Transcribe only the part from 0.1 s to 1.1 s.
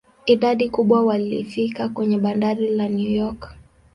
Idadi kubwa